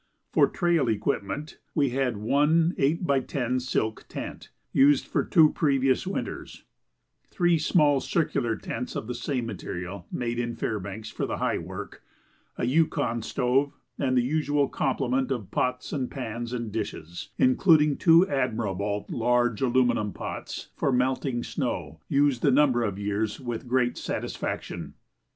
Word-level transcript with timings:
For 0.31 0.47
trail 0.47 0.87
equipment 0.87 1.59
we 1.75 1.91
had 1.91 2.17
one 2.17 2.73
eight 2.79 3.05
by 3.05 3.19
ten 3.19 3.59
"silk" 3.59 4.05
tent, 4.09 4.49
used 4.73 5.05
for 5.05 5.23
two 5.23 5.51
previous 5.51 6.07
winters; 6.07 6.63
three 7.27 7.59
small 7.59 7.99
circular 7.99 8.55
tents 8.55 8.95
of 8.95 9.05
the 9.05 9.13
same 9.13 9.45
material, 9.45 10.07
made 10.11 10.39
in 10.39 10.55
Fairbanks, 10.55 11.11
for 11.11 11.27
the 11.27 11.37
high 11.37 11.59
work; 11.59 12.01
a 12.57 12.65
Yukon 12.65 13.21
stove 13.21 13.73
and 13.99 14.17
the 14.17 14.23
usual 14.23 14.67
complement 14.67 15.29
of 15.29 15.51
pots 15.51 15.93
and 15.93 16.09
pans 16.09 16.51
and 16.51 16.71
dishes, 16.71 17.29
including 17.37 17.95
two 17.95 18.27
admirable 18.27 19.05
large 19.07 19.61
aluminum 19.61 20.13
pots 20.13 20.69
for 20.75 20.91
melting 20.91 21.43
snow, 21.43 21.99
used 22.09 22.43
a 22.43 22.49
number 22.49 22.81
of 22.81 22.97
years 22.97 23.39
with 23.39 23.67
great 23.67 23.99
satisfaction. 23.99 24.95